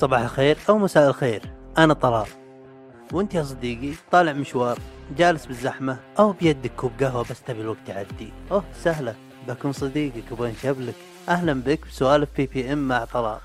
صباح 0.00 0.20
الخير 0.20 0.58
أو 0.68 0.78
مساء 0.78 1.08
الخير. 1.08 1.42
أنا 1.78 1.94
طلال. 1.94 2.26
وأنت 3.12 3.34
يا 3.34 3.42
صديقي 3.42 3.94
طالع 4.12 4.32
مشوار 4.32 4.78
جالس 5.18 5.46
بالزحمة 5.46 5.96
أو 6.18 6.32
بيدك 6.32 6.72
كوب 6.76 6.92
قهوة 7.00 7.24
بس 7.30 7.42
تبي 7.42 7.60
الوقت 7.60 7.88
يعدي. 7.88 8.32
أوه 8.50 8.64
سهلة. 8.82 9.14
بكون 9.48 9.72
صديقك 9.72 10.32
وبين 10.32 10.54
شبلك 10.62 10.94
أهلا 11.28 11.52
بك 11.52 11.86
بسوالف 11.86 12.28
بي 12.36 12.46
بي 12.46 12.72
إم 12.72 12.88
مع 12.88 13.04
طلال. 13.04 13.38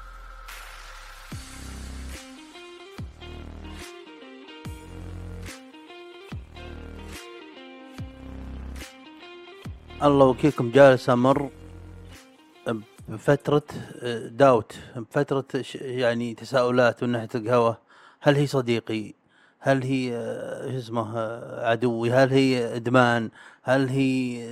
الله 10.03 10.25
وكيلكم 10.25 10.71
جالس 10.71 11.09
أمر 11.09 11.49
بفترة 13.09 13.63
آه، 14.01 14.27
داوت 14.27 14.75
بفترة 14.95 15.45
يعني 15.75 16.33
تساؤلات 16.33 17.03
من 17.03 17.09
ناحية 17.09 17.29
القهوة. 17.35 17.77
هل 18.21 18.35
هي 18.35 18.47
صديقي؟ 18.47 19.13
هل 19.59 19.83
هي 19.83 20.15
آه، 20.15 20.71
شو 20.71 20.77
اسمه 20.77 21.17
آه، 21.17 21.69
عدوي؟ 21.69 22.11
هل 22.11 22.29
هي 22.29 22.75
إدمان؟ 22.75 23.29
هل 23.63 23.89
هي 23.89 24.43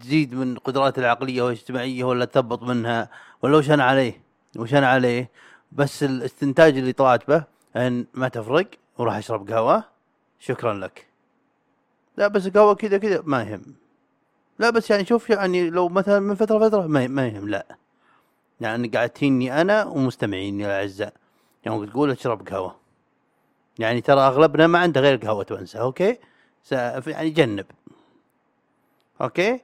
تزيد 0.00 0.34
من 0.34 0.58
قدراتي 0.58 1.00
العقلية 1.00 1.42
والاجتماعية 1.42 2.04
ولا 2.04 2.24
تهبط 2.24 2.62
منها؟ 2.62 3.08
ولا 3.42 3.56
وش 3.56 3.70
أنا 3.70 3.84
عليه؟ 3.84 4.20
وش 4.56 4.74
أنا 4.74 4.88
عليه؟ 4.88 5.30
بس 5.72 6.02
الاستنتاج 6.02 6.78
اللي 6.78 6.92
طلعت 6.92 7.28
به 7.28 7.44
أن 7.76 8.06
ما 8.14 8.28
تفرق 8.28 8.66
وراح 8.98 9.16
أشرب 9.16 9.50
قهوة. 9.50 9.84
شكرا 10.38 10.74
لك. 10.74 11.06
لا 12.16 12.28
بس 12.28 12.48
قهوة 12.48 12.74
كذا 12.74 12.98
كذا 12.98 13.22
ما 13.24 13.42
يهم. 13.42 13.81
لا 14.58 14.70
بس 14.70 14.90
يعني 14.90 15.04
شوف 15.04 15.30
يعني 15.30 15.70
لو 15.70 15.88
مثلا 15.88 16.20
من 16.20 16.34
فترة 16.34 16.68
فترة 16.68 16.86
ما 16.86 17.06
ما 17.06 17.26
يهم 17.26 17.48
لا. 17.48 17.76
يعني 18.60 18.88
قاعد 18.88 19.10
تهيني 19.10 19.60
أنا 19.60 19.84
ومستمعيني 19.84 20.66
الاعزاء 20.66 21.14
يعني 21.64 21.86
تقول 21.86 22.10
اشرب 22.10 22.48
قهوة. 22.48 22.76
يعني 23.78 24.00
ترى 24.00 24.20
أغلبنا 24.20 24.66
ما 24.66 24.78
عنده 24.78 25.00
غير 25.00 25.16
قهوة 25.16 25.46
وانسى 25.50 25.80
okay؟ 25.80 26.18
يعني 27.06 27.30
جنب. 27.30 27.66
okay؟ 29.20 29.60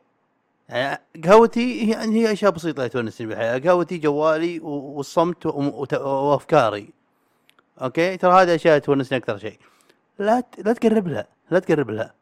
يعني 0.69 1.01
قهوتي 1.25 1.87
هي 1.87 1.91
يعني 1.91 2.21
هي 2.27 2.33
أشياء 2.33 2.51
بسيطة 2.51 2.87
تونسني 2.87 3.27
بالحياة. 3.27 3.59
قهوتي 3.59 3.99
جوالي 3.99 4.61
والصمت 4.61 5.47
وأفكاري. 5.47 6.91
okay؟ 7.83 8.17
ترى 8.17 8.43
هذه 8.43 8.55
أشياء 8.55 8.79
تونسني 8.79 9.19
أكثر 9.19 9.39
شيء. 9.39 9.59
لا 10.19 10.43
لا 10.59 10.73
تقرب 10.73 11.09
لها 11.09 11.27
لا 11.51 11.59
تقرب 11.59 11.91
لها. 11.91 12.15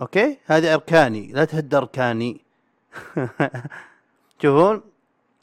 أوكي؟ 0.00 0.38
هذه 0.46 0.74
أركاني 0.74 1.32
لا 1.32 1.44
تهد 1.44 1.74
أركاني. 1.74 2.40
تشوفون 4.38 4.82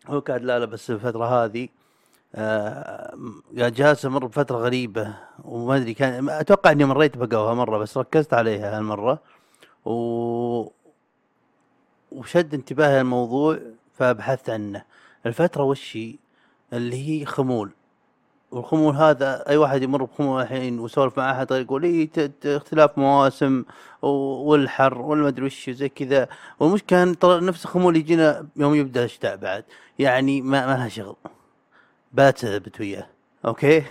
هو 0.07 0.21
كان 0.21 0.41
لا 0.41 0.59
لا 0.59 0.65
بس 0.65 0.91
الفترة 0.91 1.25
هذه 1.45 1.69
آه 2.35 3.17
قاعد 3.59 3.73
جالس 3.73 4.05
أمر 4.05 4.25
بفترة 4.25 4.57
غريبة 4.57 5.15
وما 5.43 5.75
أدري 5.75 5.93
كان 5.93 6.29
أتوقع 6.29 6.71
إني 6.71 6.85
مريت 6.85 7.17
بقهوة 7.17 7.53
مرة 7.53 7.77
بس 7.77 7.97
ركزت 7.97 8.33
عليها 8.33 8.77
هالمرة. 8.77 9.19
و 9.85 10.71
وشد 12.11 12.53
انتباهي 12.53 13.01
الموضوع 13.01 13.59
فبحثت 13.97 14.49
عنه. 14.49 14.83
الفترة 15.25 15.63
وش 15.63 15.97
اللي 16.73 17.21
هي 17.21 17.25
خمول. 17.25 17.71
والخمول 18.51 18.95
هذا 18.95 19.49
أي 19.49 19.57
واحد 19.57 19.83
يمر 19.83 20.03
بخمول 20.03 20.41
الحين 20.41 20.79
ويسولف 20.79 21.17
مع 21.17 21.31
أحد 21.31 21.51
يقول 21.51 21.83
اي 21.83 22.09
اختلاف 22.45 22.97
مواسم 22.97 23.63
والحر 24.01 25.01
ولا 25.01 25.27
ادري 25.27 25.45
وش 25.45 25.69
زي 25.69 25.89
كذا. 25.89 26.27
والمشكلة 26.59 26.87
كان 26.87 27.19
ترى 27.19 27.41
نفس 27.45 27.65
الخمول 27.65 27.95
يجينا 27.97 28.47
يوم 28.55 28.75
يبدأ 28.75 29.03
الشتاء 29.03 29.35
بعد. 29.37 29.63
يعني 29.99 30.41
ما, 30.41 30.67
ما 30.67 30.71
لها 30.71 30.87
شغل. 30.87 31.15
بات 32.13 32.37
ثبت 32.37 32.79
وياه. 32.79 33.07
أوكي؟ 33.45 33.83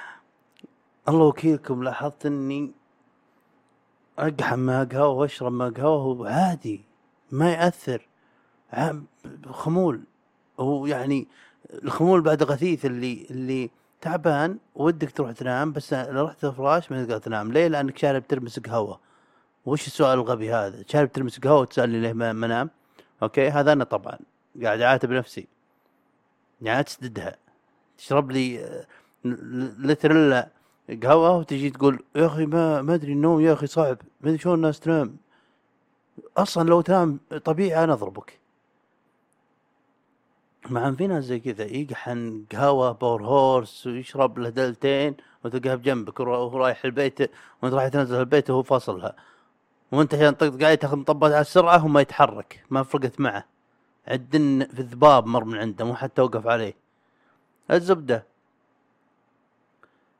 الله 1.08 1.24
وكيلكم 1.24 1.82
لاحظت 1.82 2.26
إني 2.26 2.72
أقحم 4.18 4.58
ماء 4.58 4.84
قهوه 4.84 5.08
وأشرب 5.08 5.52
ماء 5.52 5.70
قهوه 5.70 6.20
وعادي 6.20 6.80
ما 7.30 7.52
يأثر. 7.52 8.06
خمول. 9.50 10.00
هو 10.60 10.86
يعني 10.86 11.28
الخمول 11.74 12.20
بعد 12.20 12.42
غثيث 12.42 12.86
اللي 12.86 13.26
اللي 13.30 13.70
تعبان 14.00 14.58
ودك 14.74 15.10
تروح 15.10 15.32
تنام 15.32 15.72
بس 15.72 15.94
لو 15.94 16.24
رحت 16.26 16.44
الفراش 16.44 16.92
ما 16.92 17.04
تقدر 17.04 17.18
تنام. 17.18 17.52
ليه؟ 17.52 17.68
لأنك 17.68 17.98
شارب 17.98 18.26
ترمس 18.28 18.58
قهوه 18.60 19.00
وش 19.66 19.86
السؤال 19.86 20.18
الغبي 20.18 20.52
هذا؟ 20.54 20.84
شارب 20.88 21.12
ترمس 21.12 21.38
قهوه 21.40 21.60
وتسألني 21.60 22.00
ليه 22.00 22.12
ما 22.12 22.30
أنام؟ 22.30 22.70
okay؟ 23.22 23.48
هذا 23.48 23.72
أنا 23.72 23.84
طبعا 23.84 24.18
قاعد 24.62 24.80
أعاتب 24.80 25.10
نفسي. 25.10 25.48
يعني 26.62 26.84
تسددها. 26.84 27.36
تشرب 27.98 28.30
لي 28.30 28.64
آه، 28.64 28.86
ل- 29.24 29.88
لتر 29.92 30.10
إلا 30.12 30.48
قهوة 31.02 31.36
وتجي 31.36 31.70
تقول 31.70 32.04
يا 32.16 32.26
أخي 32.26 32.46
ما 32.46 32.82
ما 32.82 32.94
أدري 32.94 33.12
النوم 33.12 33.40
يا 33.40 33.52
أخي 33.52 33.66
صعب. 33.66 33.98
ما 34.20 34.28
أدري 34.28 34.38
شلون 34.38 34.54
الناس 34.54 34.80
تنام. 34.80 35.16
أصلا 36.36 36.68
لو 36.68 36.80
تنام 36.80 37.20
طبيعي 37.44 37.84
أنا 37.84 37.92
أضربك. 37.92 38.39
مع 40.68 40.92
في 40.92 41.06
ناس 41.06 41.24
زي 41.24 41.40
كذا 41.40 41.64
يقحن 41.64 42.44
قهوة 42.52 42.92
باور 42.92 43.22
هورس 43.24 43.86
ويشرب 43.86 44.38
له 44.38 44.48
دلتين 44.48 45.16
وتلقاه 45.44 45.74
بجنبك 45.74 46.20
وهو 46.20 46.58
رايح 46.58 46.84
البيت 46.84 47.30
وانت 47.62 47.74
رايح 47.74 47.88
تنزل 47.88 48.20
البيت 48.20 48.50
وهو 48.50 48.62
فاصلها. 48.62 49.16
وانت 49.92 50.14
عشان 50.14 50.30
طقطق 50.30 50.64
عليه 50.64 50.74
تاخذ 50.74 50.96
مطبات 50.96 51.32
على 51.32 51.40
السرعة 51.40 51.84
وما 51.84 52.00
يتحرك 52.00 52.64
ما 52.70 52.82
فرقت 52.82 53.20
معه. 53.20 53.44
عدن 54.08 54.68
في 54.74 54.80
الذباب 54.80 55.26
مر 55.26 55.44
من 55.44 55.58
عنده 55.58 55.84
مو 55.84 55.94
حتى 55.94 56.22
وقف 56.22 56.46
عليه. 56.46 56.74
الزبدة. 57.70 58.24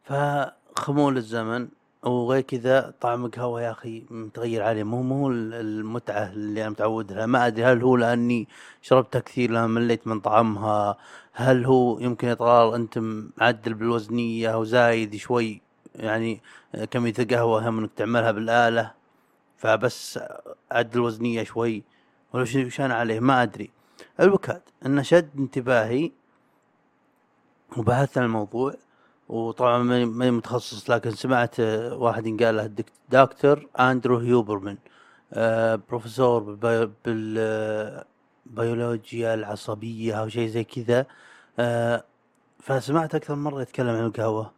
فخمول 0.04 1.16
الزمن. 1.16 1.68
وغير 2.02 2.40
كذا 2.40 2.94
طعم 3.00 3.24
القهوة 3.24 3.62
يا 3.62 3.70
أخي 3.70 4.04
متغير 4.10 4.62
عليه. 4.62 4.82
مو 4.82 5.02
مو 5.02 5.30
المتعة 5.30 6.32
اللي 6.32 6.60
أنا 6.62 6.70
متعود 6.70 7.12
لها 7.12 7.26
ما 7.26 7.46
أدري 7.46 7.64
هل 7.64 7.82
هو 7.82 7.96
لأني 7.96 8.48
شربتها 8.82 9.20
كثير 9.20 9.50
لما 9.50 9.66
مليت 9.66 10.06
من 10.06 10.20
طعمها. 10.20 10.96
هل 11.32 11.64
هو 11.64 11.98
يمكن 11.98 12.28
يا 12.28 12.34
طلال 12.34 12.74
أنت 12.74 12.98
معدل 13.38 13.74
بالوزنية 13.74 14.48
أو 14.48 14.64
زايد 14.64 15.16
شوي؟ 15.16 15.60
يعني 15.94 16.42
كمية 16.90 17.14
القهوة 17.18 17.68
هم 17.68 17.78
إنك 17.78 17.90
تعملها 17.96 18.30
بالآلة. 18.30 18.92
فبس 19.56 20.20
أعدل 20.72 20.98
الوزنية 20.98 21.42
شوي. 21.42 21.82
ولا 22.32 22.46
أنا 22.80 22.94
عليه؟ 22.94 23.20
ما 23.20 23.42
أدري. 23.42 23.70
الوكاد 24.20 24.62
إنه 24.86 25.02
شد 25.02 25.30
انتباهي 25.38 26.12
وبحثت 27.76 28.18
عن 28.18 28.24
الموضوع. 28.24 28.74
وطبعا 29.30 29.78
ماني 29.82 30.30
متخصص 30.30 30.90
لكن 30.90 31.10
سمعت 31.10 31.60
آه، 31.60 31.94
واحد 31.96 32.26
ينقال 32.26 32.56
له 32.56 32.70
دكتور 33.10 33.66
أندرو 33.80 34.18
هيوبرمان 34.18 34.78
آه، 35.32 35.80
بروفيسور 35.88 36.42
بالبي- 36.42 36.90
بالبيولوجيا 38.46 39.34
العصبية 39.34 40.14
أو 40.20 40.28
شيء 40.28 40.48
زي 40.48 40.64
كذا. 40.64 41.06
آه، 41.58 42.04
فسمعت 42.62 43.14
أكثر 43.14 43.34
مرة 43.34 43.62
يتكلم 43.62 43.88
عن 43.88 44.04
القهوة 44.06 44.50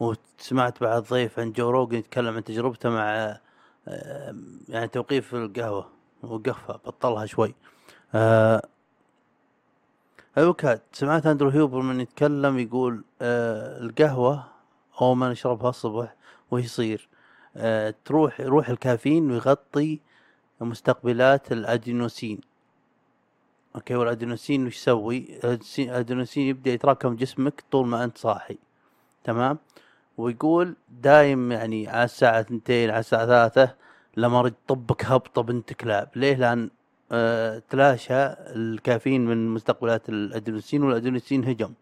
وسمعت 0.00 0.80
بعد 0.82 1.02
ضيف 1.02 1.38
عن 1.38 1.52
جو 1.52 1.70
روجن 1.70 1.98
يتكلم 1.98 2.34
عن 2.34 2.44
تجربته 2.44 2.90
مع 2.90 3.36
آه، 3.88 4.34
يعني 4.68 4.88
توقيف 4.88 5.34
القهوة 5.34 5.88
وقفها 6.22 6.76
بطلها 6.86 7.26
شوي. 7.26 7.54
آه، 10.38 10.40
الوكاد 10.42 10.80
سمعت 10.92 11.26
أندرو 11.26 11.48
هيوبرمان 11.48 12.00
يتكلم 12.00 12.58
يقول 12.58 13.04
آه 13.22 13.80
القهوة 13.80 14.44
أول 15.00 15.16
ما 15.16 15.28
نشربها 15.28 15.70
الصبح 15.70 16.14
وش 16.50 16.64
يصير 16.64 17.08
آه 17.56 17.94
تروح 18.04 18.40
يروح 18.40 18.68
الكافيين 18.68 19.30
ويغطي 19.30 20.00
مستقبلات 20.60 21.52
الأدينوسين. 21.52 22.40
okay 23.76 23.94
والأدينوسين 23.94 24.66
وش 24.66 24.76
يسوي؟ 24.76 25.40
الأدينوسين 25.78 26.46
يبدأ 26.46 26.70
يتراكم 26.70 27.16
جسمك 27.16 27.64
طول 27.70 27.86
ما 27.86 28.04
أنت 28.04 28.18
صاحي. 28.18 28.58
تمام؟ 29.24 29.58
ويقول 30.18 30.76
دايم 30.88 31.52
يعني 31.52 31.88
على 31.88 32.04
الساعة 32.04 32.42
ثنتين 32.42 32.90
على 32.90 33.00
الساعة 33.00 33.26
ثلاثة 33.26 33.74
لما 34.16 34.52
طبك 34.68 35.04
هبطة 35.04 35.42
بنت 35.42 35.72
كلاب. 35.72 36.08
ليه؟ 36.16 36.34
لأن 36.36 36.70
تلاشى 37.70 38.14
الكافيين 38.56 39.24
من 39.26 39.48
مستقبلات 39.54 40.08
الأدرينالين 40.08 40.82
والأدرينالين 40.82 41.44
هجم. 41.44 41.72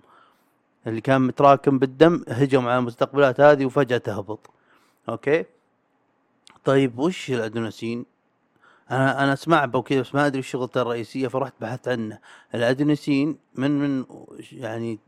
اللي 0.87 1.01
كان 1.01 1.21
متراكم 1.21 1.79
بالدم 1.79 2.25
هجم 2.29 2.67
على 2.69 2.79
المستقبلات 2.79 3.41
هذه 3.41 3.65
وفجأة 3.67 3.99
تهبط. 3.99 4.51
أوكي؟ 5.09 5.45
طيب 6.65 6.99
وش 6.99 7.31
الأدرينالين؟ 7.31 8.05
أنا 8.91 9.25
أنا 9.25 9.33
أسمع 9.33 9.71
وكذا 9.75 10.01
بس 10.01 10.15
ما 10.15 10.27
أدري 10.27 10.39
وش 10.39 10.51
شغلته 10.51 10.83
الرئيسية 10.83 11.29
فرحت 11.29 11.53
بحثت 11.61 11.89
عنه. 11.89 12.19
الأدرينالين 12.55 13.37
من 13.55 13.71
من 13.79 14.05
يعني 14.53 14.99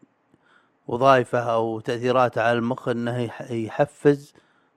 وظائفه 0.88 1.38
أو 1.38 1.80
تأثيراته 1.80 2.42
على 2.42 2.58
المخ 2.58 2.88
إنه 2.88 3.18
يح- 3.18 3.50
يحفز 3.50 4.34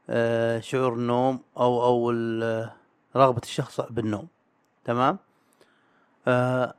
آه، 0.09 0.59
شعور 0.59 0.93
النوم 0.93 1.39
أو 1.57 1.83
أو 1.83 2.09
رغبة 3.15 3.41
الشخص 3.43 3.81
بالنوم. 3.81 4.27
تمام؟ 4.85 5.17
آه 6.27 6.73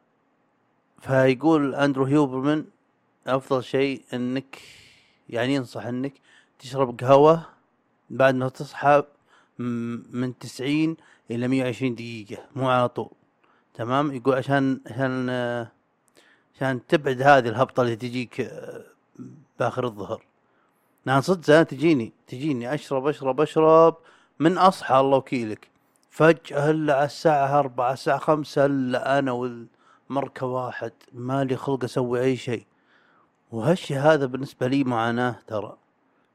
فيقول 1.00 1.74
أندرو 1.74 2.04
هيوبرمان 2.04 2.64
أفضل 3.26 3.64
شيء 3.64 4.02
إنك 4.14 4.58
يعني 5.28 5.54
ينصح 5.54 5.86
إنك 5.86 6.12
تشرب 6.58 7.00
قهوة 7.00 7.46
بعد 8.10 8.34
ما 8.34 8.48
تصحى 8.48 9.02
من 9.58 10.38
تسعين 10.38 10.96
إلى 11.30 11.48
مية 11.48 11.64
وعشرين 11.64 11.94
دقيقة 11.94 12.44
مو 12.56 12.68
على 12.68 12.88
طول 12.88 13.10
تمام؟ 13.74 14.14
يقول 14.14 14.34
عشان 14.34 14.80
عشان 14.86 15.30
عشان 16.56 16.86
تبعد 16.86 17.22
هذه 17.22 17.48
الهبطة 17.48 17.80
اللي 17.82 17.96
تجيك 17.96 18.52
بآخر 19.58 19.84
الظهر. 19.84 20.24
نعم 21.04 21.20
صدق 21.20 21.62
تجيني 21.62 22.12
تجيني 22.26 22.74
أشرب 22.74 23.06
أشرب 23.06 23.40
أشرب 23.40 23.96
من 24.38 24.58
أصحى 24.58 25.00
الله 25.00 25.16
وكيلك. 25.16 25.68
فجأة 26.10 26.70
هلا 26.70 26.94
على 26.96 27.04
الساعة 27.04 27.58
أربعة 27.58 27.92
الساعة 27.92 28.18
خمسة 28.18 28.66
هلا 28.66 29.18
أنا 29.18 29.32
والمركة 29.32 30.46
واحد 30.46 30.92
مالي 31.12 31.56
خلق 31.56 31.84
أسوي 31.84 32.20
أي 32.20 32.36
شيء. 32.36 32.66
وهالشي 33.52 33.96
هذا 33.96 34.26
بالنسبة 34.26 34.66
لي 34.66 34.84
معاناة 34.84 35.36
ترى. 35.46 35.76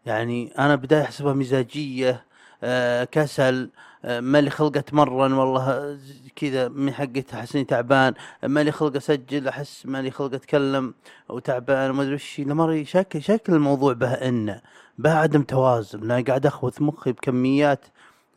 يعني 0.06 0.54
أنا 0.60 0.76
بداية 0.76 1.02
أحسبها 1.02 1.34
مزاجية 1.34 2.26
آه 2.64 3.04
كسل 3.04 3.70
آه 4.06 4.20
مالي 4.20 4.50
خلق 4.50 4.78
أتمرن 4.78 5.34
والله 5.34 6.00
كذا 6.36 6.68
من 6.68 6.94
أحس 7.34 7.56
إني 7.56 7.66
تعبان 7.66 8.14
مالي 8.44 8.72
خلق 8.72 8.96
أسجل 8.96 9.48
أحس 9.48 9.86
مالي 9.86 10.12
خلق 10.12 10.34
أتكلم 10.34 10.94
وتعبان 11.30 11.90
وما 11.90 12.04
أدري 12.04 12.14
وش. 12.16 12.40
لمري 12.40 12.86
شكل 12.86 13.22
شكل 13.22 13.54
الموضوع 13.54 13.94
به 13.94 14.14
إنه 14.14 14.62
به 14.98 15.14
عدم 15.14 15.44
توازن. 15.44 16.00
لأن 16.00 16.24
قاعد 16.24 16.46
أخوث 16.46 16.82
مخي 16.82 17.12
بكميات 17.12 17.86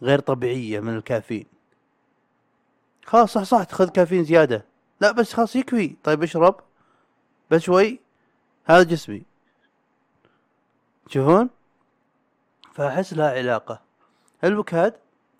غير 0.03 0.21
طبيعية 0.21 0.81
من 0.81 0.97
الكافيين. 0.97 1.47
خلاص 3.05 3.33
صح 3.33 3.43
صح 3.43 3.63
تأخذ 3.65 3.89
كافيين 3.89 4.25
زيادة. 4.25 4.65
لا 5.01 5.13
بس 5.13 5.33
خلاص 5.33 5.57
يكفي. 5.57 5.97
طيب 6.05 6.23
اشرب. 6.23 6.61
بس 7.51 7.61
شوي. 7.61 8.01
هذا 8.65 8.83
جسمي. 8.83 9.23
تشوفون 11.09 11.51
فأحس 12.75 13.15
لها 13.15 13.31
علاقة. 13.31 13.81
الوكاد 14.45 14.95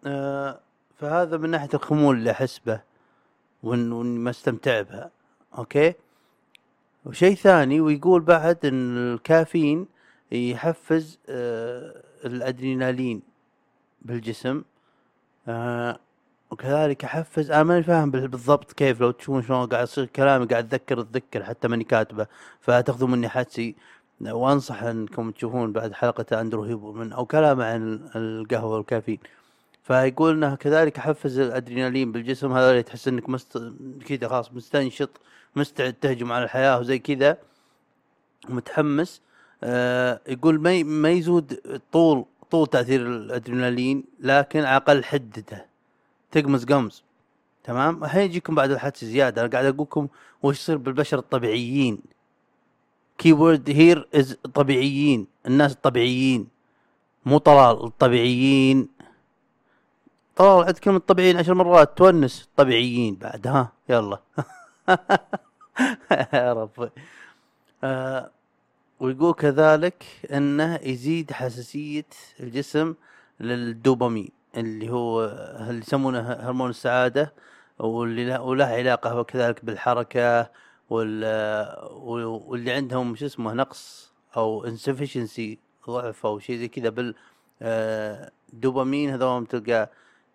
آه 0.07 0.61
فهذا 0.99 1.37
من 1.37 1.51
ناحية 1.51 1.69
الخمول 1.75 2.17
اللي 2.17 2.31
أحس 2.31 2.59
به 2.59 2.81
وإني 3.63 4.19
ما 4.19 4.31
استمتع 4.31 4.81
بها. 4.81 5.11
أوكي؟ 5.59 5.95
وشيء 7.05 7.35
ثاني 7.35 7.81
ويقول 7.81 8.21
بعد 8.21 8.67
إن 8.67 9.15
الكافيين 9.15 9.87
يحفز 10.33 11.19
آه 11.29 12.03
الأدرينالين. 12.25 13.23
بالجسم. 14.07 14.63
آه 15.49 15.99
وكذلك 16.51 17.05
أحفز 17.05 17.51
أنا 17.51 17.63
ماني 17.63 17.83
فاهم 17.83 18.11
بالضبط 18.11 18.73
كيف 18.73 19.01
لو 19.01 19.11
تشوفون 19.11 19.43
شلون 19.43 19.67
قاعد 19.67 19.85
يصير 19.85 20.07
كلامي 20.07 20.47
قاعد 20.47 20.65
أتذكر 20.75 21.01
اتذكر 21.01 21.45
حتى 21.45 21.69
ماني 21.69 21.85
كاتبه 21.85 22.27
فتاخذوا 22.61 23.09
مني 23.09 23.29
حدسي 23.29 23.75
وأنصح 24.21 24.83
أنكم 24.83 25.31
تشوفون 25.31 25.73
بعد 25.73 25.93
حلقة 25.93 26.41
أندرو 26.41 26.63
هيبو 26.63 27.03
أو 27.03 27.27
كلامه 27.27 27.65
عن 27.65 28.01
القهوة 28.17 28.77
والكافيين. 28.77 29.19
فيقول 29.83 30.33
إنه 30.33 30.55
كذلك 30.55 30.99
أحفز 30.99 31.39
الأدرينالين 31.39 32.13
بالجسم 32.13 32.53
هذا 32.53 32.71
اللي 32.71 32.83
تحس 32.83 33.09
إنك 33.09 33.29
مست 33.29 33.73
كذا 34.07 34.29
خلاص 34.29 34.53
مستنشط 34.53 35.11
مستعد 35.57 35.93
تهجم 35.93 36.33
على 36.33 36.45
الحياة 36.45 36.81
وزي 36.81 36.99
كذا 36.99 37.39
متحمس. 38.49 39.21
آه 39.63 40.21
يقول 40.29 40.61
ما 40.61 40.83
ما 40.83 41.11
يزود 41.11 41.81
طول 41.93 42.25
طول 42.51 42.67
تأثير 42.67 43.07
الأدرينالين 43.07 44.05
لكن 44.21 44.61
على 44.65 44.77
أقل 44.77 45.05
حدته 45.05 45.65
تقمز 46.33 46.65
قمز 46.65 47.03
تمام؟ 47.65 48.05
الحين 48.05 48.23
يجيكم 48.23 48.55
بعد 48.55 48.71
الحدث 48.71 49.05
زياده 49.05 49.43
أنا 49.43 49.51
قاعد 49.51 49.65
أقول 49.65 49.81
لكم 49.81 50.09
وش 50.43 50.59
يصير 50.59 50.77
بالبشر 50.77 51.19
الطبيعيين. 51.19 51.99
keyword 53.19 53.71
here 53.71 54.09
is 54.15 54.39
طبيعيين. 54.55 55.27
الناس 55.47 55.73
الطبيعيين. 55.73 56.49
مو 57.27 57.39
طلال 57.39 57.85
الطبيعيين. 57.85 58.89
طلال 60.37 60.65
عد 60.65 60.79
كلمة 60.79 60.99
طبيعيين 60.99 61.37
عشر 61.37 61.55
مرات. 61.55 61.99
تونس 61.99 62.49
طبيعيين. 62.57 63.15
بعد 63.15 63.47
ها 63.47 63.73
يلا. 63.89 64.19
يا 66.35 66.53
رب 66.53 66.91
آه 67.85 68.31
ويقول 69.01 69.35
كذلك 69.35 70.05
أنه 70.33 70.75
يزيد 70.83 71.33
حساسية 71.33 72.07
الجسم 72.41 72.95
للدوبامين 73.41 74.29
اللي 74.57 74.91
هو 74.91 75.25
اللي 75.71 75.79
يسمونه 75.79 76.21
هرمون 76.21 76.71
السعادة 76.71 77.33
واللي 77.79 78.25
له, 78.27 78.43
وله 78.43 78.65
علاقة 78.65 79.23
كذلك 79.23 79.65
بالحركة 79.65 80.51
وال 80.91 81.25
واللي 82.47 82.73
عندهم 82.73 83.17
شو 83.17 83.27
اسمه 83.27 83.53
نقص 83.53 84.13
أو 84.37 84.67
insufficiency 84.77 85.57
ضعف 85.89 86.27
أو 86.27 86.39
شيء 86.39 86.57
زي 86.57 86.69
كذا 86.69 86.89
بال 86.89 87.15
دوبامين 88.53 89.11
هذول 89.11 89.47
تلقى 89.47 89.91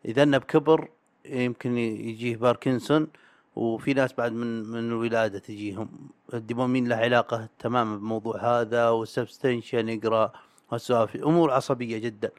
إذا 0.06 0.24
إنه 0.24 0.38
بكبر 0.38 0.90
يمكن 1.25 1.78
يجيه 1.78 2.38
باركنسون 2.38 3.07
وفي 3.56 3.94
ناس 3.94 4.13
بعد 4.13 4.31
من 4.31 4.63
من 4.63 4.80
الولادة 4.80 5.39
تجيهم 5.39 5.89
الدوبامين 6.33 6.88
له 6.88 6.95
علاقة 6.95 7.50
تماما 7.59 7.95
بالموضوع 7.95 8.62
هذا 8.62 8.89
وال 8.89 9.06
substantia 9.06 9.89
nigra 9.89 10.31
والسوالف 10.71 11.15
أمور 11.15 11.51
عصبية 11.51 11.98
جدا. 11.98 12.31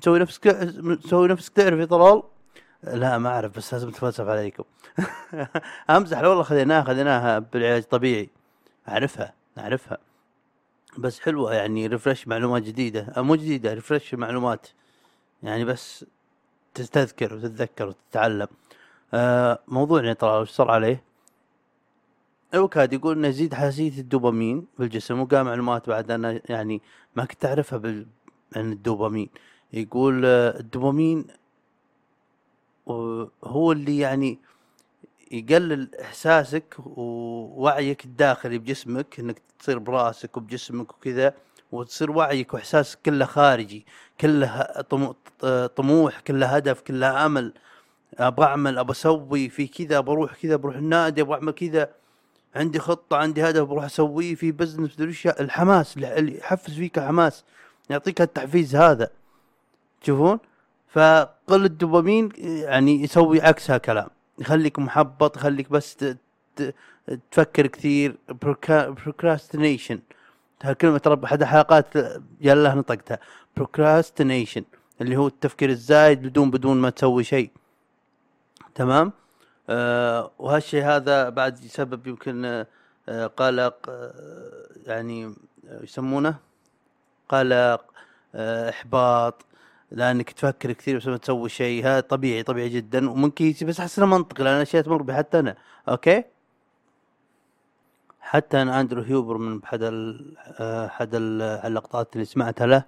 تسوي 0.00 0.18
نفسك 0.18 0.42
تسوي 1.04 1.28
نفسك 1.28 1.52
تعرف 1.52 1.78
يا 1.80 1.84
طلال؟ 1.84 2.22
لا 2.82 3.18
ما 3.18 3.28
أعرف 3.28 3.56
بس 3.56 3.72
لازم 3.74 3.88
أتفلسف 3.88 4.28
عليكم. 4.28 4.64
أمزح 5.90 6.18
والله 6.22 6.42
خذيناها 6.42 6.84
خذيناها 6.84 7.38
بالعلاج 7.38 7.82
الطبيعي 7.82 8.28
أعرفها 8.88 9.34
أعرفها. 9.58 9.98
بس 10.98 11.20
حلوة 11.20 11.54
يعني 11.54 11.86
ريفرش 11.86 12.28
معلومات 12.28 12.62
جديدة. 12.62 13.12
مو 13.16 13.34
جديدة 13.34 13.74
ريفرش 13.74 14.14
معلومات. 14.14 14.68
يعني 15.42 15.64
بس 15.64 16.04
تستذكر 16.74 17.34
وتتذكر 17.34 17.88
وتتعلم. 17.88 18.48
آه 19.14 19.58
موضوعنا 19.68 20.12
ترى 20.12 20.40
وش 20.40 20.50
صار 20.50 20.70
عليه؟ 20.70 21.02
أوكاد 22.54 22.92
يقول 22.92 23.16
إنه 23.16 23.28
يزيد 23.28 23.54
حساسية 23.54 23.98
الدوبامين 24.00 24.66
بالجسم 24.78 25.20
وقام 25.20 25.46
معلومات 25.46 25.88
بعد 25.88 26.10
أنا 26.10 26.40
يعني 26.48 26.82
ما 27.16 27.24
كنت 27.24 27.44
أعرفها 27.44 27.78
بال... 27.78 28.06
عن 28.56 28.72
الدوبامين. 28.72 29.28
يقول 29.72 30.22
آه، 30.26 30.60
الدوبامين 30.60 31.26
هو 33.44 33.72
اللي 33.72 33.98
يعني 33.98 34.38
يقلل 35.32 35.94
إحساسك 36.00 36.76
ووعيك 36.78 38.04
الداخلي 38.04 38.58
بجسمك 38.58 39.20
إنك 39.20 39.42
تصير 39.58 39.78
براسك 39.78 40.36
وبجسمك 40.36 40.92
وكذا 40.94 41.34
وتصير 41.72 42.10
وعيك 42.10 42.54
وإحساسك 42.54 42.98
كله 43.06 43.24
خارجي 43.24 43.86
كله 44.20 44.66
طموح 45.76 46.20
كله 46.20 46.46
هدف 46.46 46.80
كله 46.80 47.26
أمل. 47.26 47.52
أبغى 48.18 48.46
أعمل 48.46 48.78
أبغى 48.78 48.92
أسوي 48.92 49.48
في 49.48 49.66
كذا 49.66 50.00
بروح 50.00 50.34
كذا 50.34 50.56
بروح 50.56 50.76
النادي 50.76 51.20
أبغى 51.20 51.34
أعمل 51.34 51.52
كذا. 51.52 51.90
عندي 52.54 52.78
خطة 52.78 53.16
عندي 53.16 53.42
هدف 53.42 53.62
بروح 53.62 53.84
اسويه 53.84 54.34
في 54.34 54.52
بزنس 54.52 55.22
الحماس 55.26 55.96
اللي 55.96 56.38
يحفز 56.38 56.74
فيك 56.74 56.98
الحماس 56.98 57.44
يعطيك 57.90 58.20
التحفيز 58.20 58.76
هذا. 58.76 59.10
تشوفون؟ 60.02 60.38
فقل 60.88 61.64
الدوبامين 61.64 62.28
يعني 62.38 63.02
يسوي 63.02 63.40
عكسها 63.40 63.78
كلام 63.78 64.08
يخليك 64.38 64.78
محبط 64.78 65.36
يخليك 65.36 65.70
بس 65.70 65.96
تفكر 67.30 67.66
كثير. 67.66 68.16
procrastination. 68.44 69.96
هالكلمة 70.62 70.98
ترى 70.98 71.16
بأحد 71.16 71.42
الحلقات 71.42 71.86
يلا 72.40 72.74
نطقتها. 72.74 73.18
procrastination 73.60 74.62
اللي 75.00 75.16
هو 75.16 75.26
التفكير 75.26 75.68
الزايد 75.68 76.22
بدون 76.22 76.50
بدون 76.50 76.76
ما 76.76 76.90
تسوي 76.90 77.24
شيء. 77.24 77.50
تمام؟ 78.74 79.12
آه 79.70 80.30
وهالشيء 80.38 80.84
هذا 80.84 81.28
بعد 81.28 81.64
يسبب 81.64 82.06
يمكن 82.06 82.64
آه 83.08 83.26
قلق 83.26 83.76
آه 83.88 84.66
يعني 84.86 85.34
يسمونه 85.82 86.36
قلق 87.28 87.84
إحباط 88.36 89.44
لأنك 89.90 90.30
تفكر 90.30 90.72
كثير 90.72 90.96
بس 90.96 91.06
ما 91.06 91.16
تسوي 91.16 91.48
شيء. 91.48 91.84
هذا 91.86 92.00
طبيعي 92.00 92.42
طبيعي 92.42 92.68
جدا 92.68 93.10
وممكن 93.10 93.54
بس 93.62 93.80
احس 93.80 93.98
انه 93.98 94.06
منطقي 94.06 94.44
لأن 94.44 94.56
الاشياء 94.56 94.82
تمر 94.82 95.02
بي 95.02 95.14
حتى 95.14 95.38
أنا. 95.38 95.56
okay؟ 95.88 96.24
حتى 98.20 98.62
أنا 98.62 98.80
أندرو 98.80 99.02
هيوبرمان 99.02 99.62
أحد 99.64 99.82
احد 100.60 101.08
اللقطات 101.14 102.14
اللي 102.14 102.24
سمعتها 102.24 102.66
له 102.66 102.84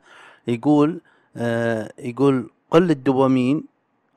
يقول 0.47 1.01
يقول 1.99 2.51
قل 2.71 2.91
الدوبامين 2.91 3.65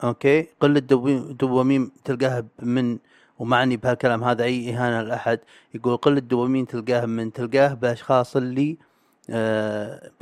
okay؟ 0.05 0.47
قل 0.59 0.77
الدوبامين 0.77 1.91
تلقاها 2.03 2.45
من 2.61 2.97
وما 3.39 3.52
أعني 3.52 3.77
بهالكلام 3.77 4.23
هذا 4.23 4.43
أي 4.43 4.73
إهانة 4.73 5.01
لأحد 5.01 5.39
يقول 5.73 5.97
قل 5.97 6.17
الدوبامين 6.17 6.67
تلقاه 6.67 7.05
من 7.05 7.33
تلقاه 7.33 7.73
بأشخاص 7.73 8.35
اللي 8.35 8.77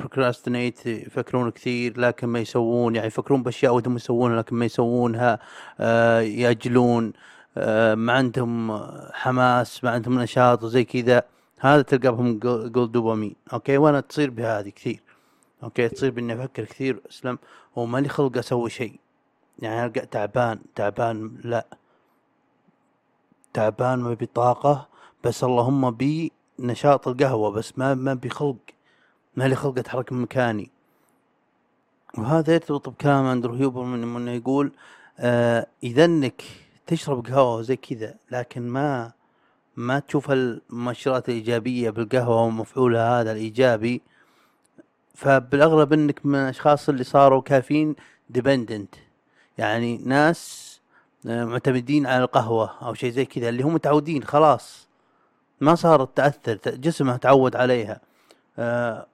procrastinate 0.00 0.86
آه، 0.86 0.90
يفكرون 0.90 1.50
كثير 1.50 2.00
لكن 2.00 2.26
ما 2.26 2.38
يسوون 2.38 2.94
يعني 2.94 3.06
يفكرون 3.06 3.42
بأشياء 3.42 3.74
ودهم 3.74 3.96
يسوونها 3.96 4.36
لكن 4.36 4.56
ما 4.56 4.64
يسوونها 4.64 5.38
آه، 5.80 6.20
ياجلون 6.20 7.12
آه، 7.56 7.94
ما 7.94 8.12
عندهم 8.12 8.82
حماس 9.12 9.84
ما 9.84 9.90
عندهم 9.90 10.20
نشاط 10.20 10.62
وزي 10.62 10.84
كذا. 10.84 11.22
هذا 11.60 11.82
تلقى 11.82 12.12
بهم 12.12 12.40
يقول 12.44 12.92
دوبامين. 12.92 13.34
okay؟ 13.52 13.76
وأنا 13.76 14.00
تصير 14.00 14.30
بهذه 14.30 14.68
كثير. 14.68 15.02
okay؟ 15.62 15.88
تصير 15.88 16.10
بإني 16.10 16.34
أفكر 16.34 16.64
كثير 16.64 17.00
اسلم 17.10 17.38
وما 17.76 17.98
لي 17.98 18.08
خلق 18.08 18.38
أسوي 18.38 18.70
شيء. 18.70 19.03
يعني 19.58 19.86
القى 19.86 20.06
تعبان 20.06 20.58
تعبان 20.74 21.36
لا. 21.44 21.66
تعبان 23.52 23.98
ما 23.98 24.14
بي 24.14 24.44
طاقة 24.44 24.88
بس 25.24 25.44
اللهم 25.44 25.90
بي 25.90 26.32
نشاط 26.58 27.08
القهوة 27.08 27.50
بس 27.50 27.78
ما 27.78 27.94
ما 27.94 28.14
بخلق 28.14 28.56
ما 29.36 29.48
لي 29.48 29.54
خلق 29.54 29.78
أتحرك 29.78 30.12
من 30.12 30.22
مكاني. 30.22 30.70
وهذا 32.18 32.54
يرتبط 32.54 32.88
بكلام 32.88 33.24
أندرو 33.24 33.54
هيوبرمان 33.54 34.02
إنه 34.02 34.30
يقول 34.30 34.72
آه 35.18 35.66
إذا 35.82 36.04
إنك 36.04 36.42
تشرب 36.86 37.26
قهوة 37.26 37.62
زي 37.62 37.76
كذا 37.76 38.14
لكن 38.30 38.68
ما 38.68 39.12
ما 39.76 39.98
تشوف 39.98 40.30
المؤشرات 40.30 41.28
الإيجابية 41.28 41.90
بالقهوة 41.90 42.42
ومفعولها 42.42 43.20
هذا 43.20 43.32
الإيجابي 43.32 44.02
فبالأغلب 45.14 45.92
إنك 45.92 46.26
من 46.26 46.34
الأشخاص 46.34 46.88
اللي 46.88 47.04
صاروا 47.04 47.42
caffeine 47.42 47.96
dependent 48.30 48.94
يعني 49.58 50.00
ناس 50.04 50.74
آه، 51.26 51.44
معتمدين 51.44 52.06
على 52.06 52.24
القهوة 52.24 52.70
أو 52.82 52.94
شيء 52.94 53.10
زي 53.10 53.24
كذا 53.24 53.48
اللي 53.48 53.62
هم 53.62 53.74
متعودين 53.74 54.24
خلاص 54.24 54.88
ما 55.60 55.74
صارت 55.74 56.16
تأثر 56.16 56.58
جسمه 56.66 57.16
تعود 57.16 57.56
عليها. 57.56 58.00
آه، 58.58 59.06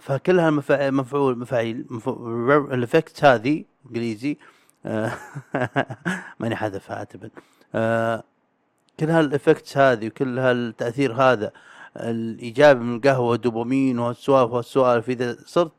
فكلها 0.00 0.50
مفعول 0.90 1.38
مفاعيل 1.38 1.86
ال 2.72 2.79
effect 2.79 3.24
هذه 3.24 3.64
إنجليزي 3.86 4.38
آه، 4.86 5.12
ماني 6.40 6.56
حذفها 6.56 6.96
اعتبر 6.96 7.30
كل 9.00 9.10
هال 9.10 9.25
effects 9.25 9.78
هذه 9.78 10.06
وكل 10.06 10.38
هالتأثير 10.38 11.12
هذا 11.12 11.52
الايجابي 11.96 12.80
من 12.80 12.96
القهوة 12.96 13.30
والدوبامين 13.30 13.98
وهالسوالف 13.98 14.52
وهالسوالف 14.52 15.08
إذا 15.08 15.36
صرت 15.46 15.72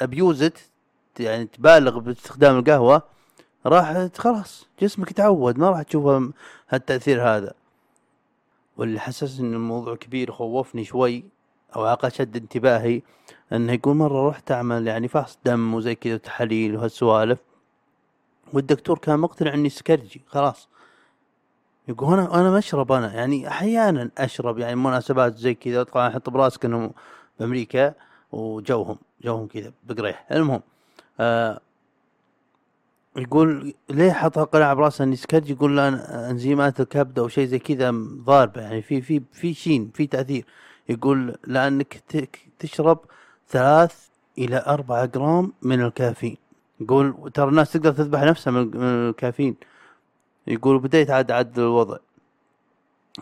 ابيوزت 0.00 0.70
يعني 1.20 1.44
تبالغ 1.44 1.98
باستخدام 1.98 2.58
القهوة 2.58 3.02
راح 3.66 4.08
خلاص 4.18 4.66
جسمك 4.82 5.10
يتعود 5.10 5.58
ما 5.58 5.70
راح 5.70 5.82
تشوف 5.82 6.32
هالتأثير 6.68 7.22
هذا. 7.28 7.54
واللي 8.76 9.00
حسس 9.00 9.40
إن 9.40 9.54
الموضوع 9.54 9.96
كبير 9.96 10.32
خوفني 10.32 10.84
شوي 10.84 11.24
أو 11.76 11.84
عقل 11.84 12.12
شد 12.12 12.36
انتباهي 12.36 13.02
إنه 13.52 13.72
يقول 13.72 13.96
مرة 13.96 14.28
رحت 14.28 14.52
أعمل 14.52 14.86
يعني 14.86 15.08
فحص 15.08 15.38
دم 15.44 15.74
وزي 15.74 15.94
كذا 15.94 16.14
وتحاليل 16.14 16.76
وهالسوالف. 16.76 17.38
والدكتور 18.52 18.98
كان 18.98 19.18
مقتنع 19.18 19.54
إني 19.54 19.68
سكرجي 19.68 20.22
خلاص. 20.26 20.68
يقول 21.88 22.18
أنا 22.18 22.40
أنا 22.40 22.50
ما 22.50 22.58
اشرب 22.58 22.92
أنا 22.92 23.14
يعني 23.14 23.48
أحيانا 23.48 24.10
أشرب 24.18 24.58
يعني 24.58 24.76
مناسبات 24.76 25.36
زي 25.36 25.54
كذا 25.54 25.82
طبعا 25.82 26.08
أحط 26.08 26.30
براسك 26.30 26.64
إنهم 26.64 26.92
بأمريكا 27.40 27.94
وجوهم 28.32 28.98
جوهم 29.24 29.46
كذا 29.46 29.72
بقريح. 29.84 30.26
المهم 30.32 30.62
آه 31.20 31.60
يقول 33.16 33.74
ليه 33.90 34.12
حط 34.12 34.38
قناع 34.38 34.74
براسه 34.74 35.04
اني 35.04 35.16
سكرج 35.16 35.50
يقول 35.50 35.76
لا 35.76 36.30
أنزيمات 36.30 36.80
الكبد 36.80 37.18
أو 37.18 37.28
شيء 37.28 37.46
زي 37.46 37.58
كذا 37.58 37.90
ضاربة. 38.24 38.60
يعني 38.60 38.82
في 38.82 39.00
في 39.00 39.22
في 39.32 39.54
شين 39.54 39.90
في 39.94 40.06
تأثير. 40.06 40.44
يقول 40.88 41.36
لأنك 41.46 42.02
تشرب 42.58 42.98
ثلاث 43.48 44.08
إلى 44.38 44.64
أربعة 44.66 45.04
جرام 45.06 45.52
من 45.62 45.80
الكافيين. 45.82 46.36
يقول 46.80 47.30
ترى 47.34 47.48
الناس 47.48 47.72
تقدر 47.72 47.92
تذبح 47.92 48.22
نفسها 48.22 48.50
من 48.50 48.82
الكافيين. 48.82 49.56
يقول 50.46 50.78
بديت 50.78 51.10
عاد 51.10 51.30
عدل 51.30 51.62
الوضع. 51.62 51.96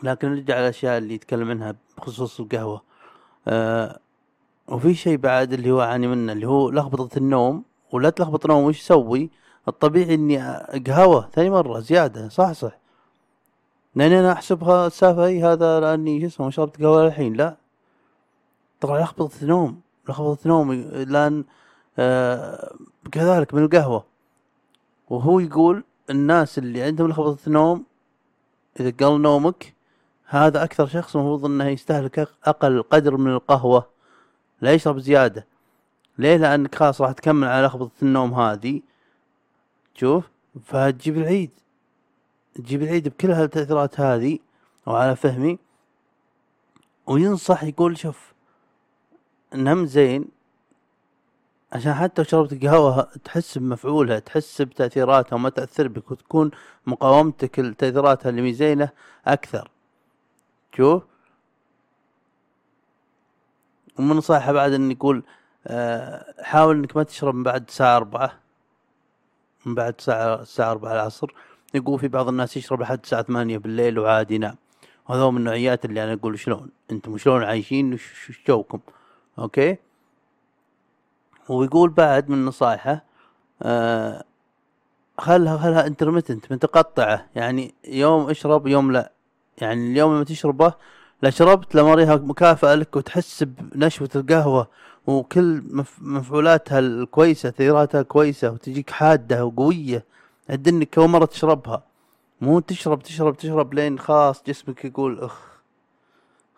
لكن 0.02 0.28
نرجع 0.28 0.58
الاشياء 0.58 0.98
اللي 0.98 1.14
يتكلم 1.14 1.50
عنها 1.50 1.74
بخصوص 1.98 2.40
القهوة. 2.40 2.82
آه 3.48 3.98
وفي 4.68 4.94
شيء 4.94 5.16
بعد 5.16 5.52
اللي 5.52 5.70
هو 5.70 5.82
أعاني 5.82 6.06
منه 6.06 6.32
اللي 6.32 6.48
هو 6.48 6.70
لخبطة 6.70 7.18
النوم. 7.18 7.64
ولا 7.92 8.10
تلخبط 8.10 8.46
نوم 8.46 8.64
وش 8.64 8.80
أسوي 8.80 9.30
الطبيعي 9.68 10.14
إني 10.14 10.38
قهوه 10.86 11.28
ثاني 11.34 11.50
مرة 11.50 11.80
زيادة 11.80 12.28
صح 12.28 12.52
صح. 12.52 12.78
لأني 13.94 14.20
أنا 14.20 14.32
احسبها 14.32 14.86
السالفه 14.86 15.24
اي 15.24 15.42
هذا 15.42 15.80
لأني 15.80 16.20
شو 16.20 16.26
اسمه 16.26 16.50
شربت 16.50 16.82
قهوة 16.82 17.06
الحين 17.06 17.34
لا. 17.34 17.56
طبعا 18.80 19.00
لخبطه 19.00 19.46
نوم 19.46 19.80
لخبطه 20.08 20.48
نوم 20.48 20.72
لأن 20.92 21.44
آه 21.98 22.74
كذلك 23.12 23.54
من 23.54 23.64
القهوة. 23.64 24.04
وهو 25.10 25.40
يقول 25.40 25.84
الناس 26.10 26.58
اللي 26.58 26.82
عندهم 26.82 27.08
لخبطة 27.08 27.50
نوم 27.50 27.84
إذا 28.80 28.90
قل 28.90 29.20
نومك 29.20 29.74
هذا 30.26 30.64
أكثر 30.64 30.86
شخص 30.86 31.16
المفروض 31.16 31.44
إنه 31.44 31.68
يستهلك 31.68 32.28
أقل 32.44 32.82
قدر 32.82 33.16
من 33.16 33.30
القهوة 33.30 33.86
لا 34.60 34.72
يشرب 34.72 34.98
زيادة. 34.98 35.46
ليه؟ 36.18 36.36
لأنك 36.36 36.74
خلاص 36.74 37.00
راح 37.00 37.12
تكمل 37.12 37.48
على 37.48 37.66
لخبطة 37.66 37.92
النوم 38.02 38.34
هذه. 38.34 38.82
شوف 39.94 40.24
فتجيب 40.64 41.16
العيد. 41.16 41.50
تجيب 42.54 42.82
العيد 42.82 43.08
بكل 43.08 43.30
هالتأثيرات 43.30 44.00
هذه 44.00 44.38
وعلى 44.86 45.16
فهمي 45.16 45.58
وينصح 47.06 47.62
يقول 47.64 47.98
شوف 47.98 48.32
نم 49.54 49.86
زين 49.86 50.24
عشان 51.72 51.94
حتى 51.94 52.22
لو 52.22 52.28
شربت 52.28 52.64
قهوة 52.64 53.02
تحس 53.24 53.58
بمفعولها 53.58 54.18
تحس 54.18 54.62
بتأثيراتها 54.62 55.36
وما 55.36 55.48
تأثر 55.50 55.88
بك 55.88 56.10
وتكون 56.10 56.50
مقاومتك 56.86 57.58
لتأثيراتها 57.58 58.30
اللي 58.30 58.42
مي 58.42 58.52
زينة 58.52 58.88
أكثر. 59.26 59.70
شوف. 60.76 61.02
ومن 63.98 64.16
نصائحه 64.16 64.52
بعد 64.52 64.72
انه 64.72 64.92
يقول 64.92 65.22
آه، 65.66 66.34
حاول 66.42 66.76
إنك 66.76 66.96
ما 66.96 67.02
تشرب 67.02 67.42
بعد 67.42 67.64
الساعة 67.68 67.96
أربعة. 67.96 68.41
من 69.66 69.74
بعد 69.74 69.94
الساعة 69.98 70.34
الساعة 70.42 70.70
أربعة 70.70 70.92
العصر 70.92 71.30
يقول 71.74 71.98
في 71.98 72.08
بعض 72.08 72.28
الناس 72.28 72.56
يشرب 72.56 72.80
لحد 72.80 73.00
الساعة 73.02 73.22
ثمانية 73.22 73.58
بالليل 73.58 73.98
وعادي 73.98 74.34
ينام 74.34 74.56
هذا 75.10 75.30
من 75.30 75.36
النوعيات 75.36 75.84
اللي 75.84 76.04
أنا 76.04 76.12
أقول 76.12 76.38
شلون؟ 76.38 76.70
أنتم 76.90 77.18
شلون 77.18 77.44
عايشين؟ 77.44 77.94
وش 77.94 78.40
جوكم؟ 78.48 78.80
Okay؟ 79.38 79.76
ويقول 81.48 81.90
بعد 81.90 82.28
من 82.28 82.44
نصائحه 82.44 83.04
آه 83.62 84.24
خلها 85.18 85.58
خلها 85.58 85.86
intermittent 85.86 86.52
متقطعة. 86.52 87.26
يعني 87.34 87.74
يوم 87.84 88.30
اشرب 88.30 88.66
يوم 88.66 88.92
لا. 88.92 89.12
يعني 89.58 89.92
اليوم 89.92 90.14
لما 90.14 90.24
تشربه 90.24 90.74
لا 91.22 91.30
شربت 91.30 91.74
لمريها 91.74 92.16
مكافأة 92.16 92.74
لك 92.74 92.96
وتحس 92.96 93.42
بنشوة 93.42 94.08
القهوة. 94.16 94.68
وكل 95.06 95.62
مفعولاتها 96.00 96.78
الكويسة 96.78 97.50
تأثيراتها 97.50 98.02
كويسة 98.02 98.50
وتجيك 98.50 98.90
حادة 98.90 99.44
وقوية 99.44 100.04
عد 100.50 100.68
إنك 100.68 100.98
أول 100.98 101.08
مرة 101.08 101.24
تشربها. 101.24 101.82
مو 102.40 102.60
تشرب 102.60 103.02
تشرب 103.02 103.36
تشرب 103.36 103.74
لين 103.74 103.98
خلاص 103.98 104.42
جسمك 104.46 104.84
يقول 104.84 105.20
أخ 105.20 105.40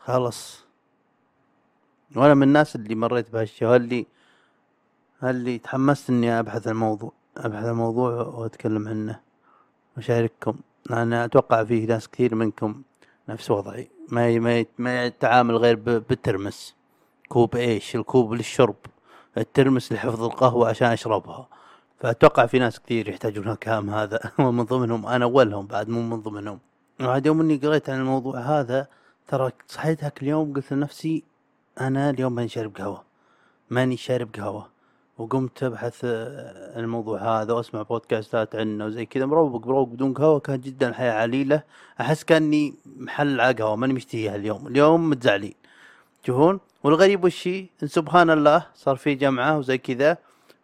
خلص. 0.05 0.65
وأنا 2.17 2.35
من 2.35 2.43
الناس 2.43 2.77
اللي 2.77 2.95
مريت 2.95 3.31
بهالشيء 3.31 3.69
واللي 3.69 4.07
اللي 5.23 5.59
تحمست 5.59 6.11
إني 6.11 6.39
أبحث 6.39 6.69
الموضوع 6.69 7.13
أبحث 7.37 7.65
الموضوع 7.65 8.11
وأتكلم 8.13 8.89
عنه 8.89 9.21
وأشارككم 9.97 10.55
أنا 10.91 11.25
أتوقع 11.25 11.65
فيه 11.65 11.87
ناس 11.87 12.09
كثير 12.09 12.35
منكم 12.35 12.83
نفس 13.29 13.51
وضعي. 13.51 13.91
ما 14.09 14.65
ما 14.79 15.05
يتعامل 15.05 15.57
غير 15.57 15.77
بالترمس. 15.77 16.75
كوب 17.29 17.57
إيش؟ 17.57 17.97
الكوب 17.97 18.33
للشرب. 18.33 18.77
الترمس 19.39 19.93
لحفظ 19.93 20.23
القهوة 20.23 20.69
عشان 20.69 20.89
أشربها. 20.89 21.49
فأتوقع 22.01 22.47
في 22.47 22.59
ناس 22.59 22.81
كثير 22.81 23.09
يحتاجون 23.09 23.49
الكلام 23.49 23.91
هذا. 23.91 24.21
ومن 24.39 24.65
ضمنهم 24.65 25.07
أنا 25.07 25.25
أولهم 25.25 25.67
بعد 25.67 25.89
مو 25.89 26.03
من 26.03 26.21
ضمنهم. 26.23 26.59
وعاد 27.01 27.27
يوم 27.27 27.41
إني 27.41 27.57
قريت 27.57 27.91
عن 27.91 28.01
الموضوع 28.01 28.41
هذا 28.41 28.87
ترى 29.29 29.51
صحيت 29.69 30.05
هاك 30.05 30.23
اليوم 30.23 30.55
قلت 30.55 30.73
لنفسي 30.73 31.25
أنا 31.81 32.11
اليوم 32.11 32.33
ماني 32.35 32.49
شارب 32.49 32.77
قهوة. 32.77 33.05
ماني 33.71 33.97
شارب 33.97 34.29
قهوة. 34.37 34.69
وقمت 35.19 35.63
أبحث 35.63 36.05
عن 36.75 36.85
الموضوع 36.85 37.43
هذا 37.43 37.53
وأسمع 37.53 37.83
بودكاستات 37.83 38.57
عنه 38.57 38.85
وزي 38.85 39.07
كذا. 39.07 39.27
مروق 39.27 39.67
مروق 39.67 39.89
بدون 39.89 40.15
قهوة 40.15 40.41
كانت 40.41 40.65
جدا 40.65 40.89
الحياة 40.89 41.13
عليلة. 41.13 41.63
أحس 42.01 42.25
كأني 42.25 42.75
محل 42.97 43.41
على 43.41 43.55
قهوة 43.55 43.77
ماني 43.77 43.93
مشتهيها 43.93 44.37
اليوم. 44.37 44.67
اليوم 44.67 45.11
متزعلين. 45.11 45.55
تشوفون 46.23 46.61
والغريب 46.85 47.25
وشي 47.25 47.71
إن 47.83 47.89
سبحان 47.89 48.31
الله 48.31 48.67
صار 48.75 48.97
في 48.97 49.15
جمعة 49.15 49.59
وزي 49.59 49.79
كذا 49.79 50.17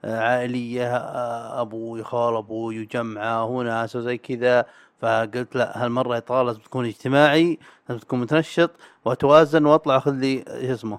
آه، 0.05 0.21
عائلية 0.21 0.97
آه، 0.97 1.61
أبوي 1.61 2.05
خال 2.05 2.37
أبوي 2.37 2.81
وجمعه 2.81 3.45
وناس 3.45 3.97
وزي 3.97 4.19
كذا. 4.19 4.67
فقلت 5.01 5.57
لا 5.57 5.85
هالمرة 5.85 6.15
يا 6.15 6.21
طال 6.21 6.47
لازم 6.47 6.61
تكون 6.61 6.87
اجتماعي 6.87 7.59
لازم 7.89 8.01
تكون 8.01 8.21
متنشط 8.21 8.71
وأتوازن 9.05 9.67
وأطلع 9.67 9.97
أخذ 9.97 10.13
لي 10.13 10.45
شو 10.67 10.73
اسمه 10.73 10.99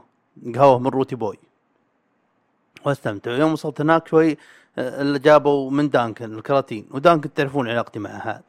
قهوة 0.55 0.79
من 0.79 0.87
روتي 0.87 1.15
بوي. 1.15 1.37
واستمتع. 2.85 3.31
يوم 3.31 3.53
وصلت 3.53 3.81
هناك 3.81 4.07
شوي 4.07 4.37
آه، 4.77 5.01
اللي 5.01 5.19
جابوا 5.19 5.71
من 5.71 5.89
دانكن 5.89 6.33
الكراتين. 6.33 6.87
ودانكن 6.91 7.33
تعرفون 7.33 7.69
علاقتي 7.69 7.99
مع 7.99 8.09
هاد 8.09 8.43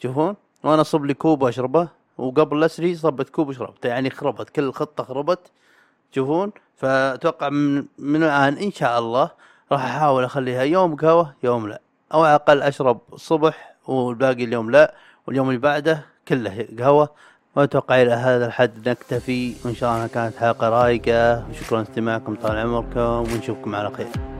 تشوفون 0.00 0.36
وأنا 0.64 0.80
أصب 0.80 1.04
لي 1.04 1.14
كوب 1.14 1.42
وأشربه 1.42 1.88
وقبل 2.18 2.60
لسري 2.60 2.94
صبت 2.94 3.28
كوب 3.28 3.48
وشربته 3.48 3.88
يعني 3.88 4.10
خربت 4.10 4.50
كل 4.50 4.62
الخطة 4.62 5.04
خربت. 5.04 5.50
تشوفون؟ 6.12 6.52
فأتوقع 6.76 7.48
من, 7.48 7.84
من 7.98 8.22
الآن 8.22 8.56
إن 8.56 8.72
شاء 8.72 8.98
الله 8.98 9.30
راح 9.72 9.84
أحاول 9.84 10.24
أخليها 10.24 10.62
يوم 10.62 10.96
قهوة 10.96 11.34
يوم 11.42 11.68
لا. 11.68 11.80
أو 12.14 12.24
على 12.24 12.36
الأقل 12.36 12.62
أشرب 12.62 13.00
الصبح 13.12 13.74
والباقي 13.86 14.44
اليوم 14.44 14.70
لا. 14.70 14.94
واليوم 15.26 15.48
اللي 15.48 15.60
بعده 15.60 16.04
كله 16.28 16.68
قهوة. 16.78 17.08
وأتوقع 17.56 18.02
إلى 18.02 18.12
هذا 18.12 18.46
الحد 18.46 18.88
نكتفي. 18.88 19.54
وإن 19.64 19.74
شاء 19.74 19.94
الله 19.94 20.06
كانت 20.06 20.36
حلقة 20.36 20.68
رايقه 20.68 21.48
وشكرا 21.50 21.78
لاستماعكم 21.78 22.34
طال 22.34 22.58
عمركم. 22.58 23.00
ونشوفكم 23.00 23.74
على 23.74 23.90
خير. 23.90 24.31